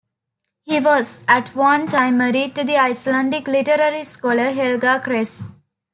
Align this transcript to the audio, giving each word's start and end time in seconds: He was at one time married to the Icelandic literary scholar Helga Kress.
He 0.63 0.79
was 0.79 1.23
at 1.27 1.49
one 1.49 1.85
time 1.85 2.17
married 2.17 2.55
to 2.55 2.63
the 2.63 2.75
Icelandic 2.75 3.47
literary 3.47 4.03
scholar 4.03 4.49
Helga 4.49 4.99
Kress. 4.99 5.45